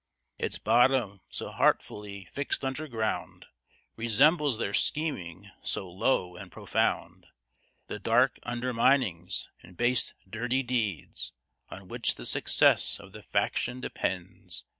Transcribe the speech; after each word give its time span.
Its 0.39 0.57
bottom, 0.57 1.21
so 1.29 1.51
artfully 1.51 2.25
fix'd 2.25 2.65
under 2.65 2.87
ground, 2.87 3.45
Resembles 3.95 4.57
their 4.57 4.73
scheming, 4.73 5.51
so 5.61 5.87
low 5.87 6.35
and 6.35 6.51
profound; 6.51 7.27
The 7.85 7.99
dark 7.99 8.39
underminings, 8.43 9.49
and 9.61 9.77
base 9.77 10.15
dirty 10.27 10.65
ends, 11.03 11.33
On 11.69 11.87
which 11.87 12.15
the 12.15 12.25
success 12.25 12.99
of 12.99 13.11
the 13.11 13.21
faction 13.21 13.79
depends. 13.79 14.65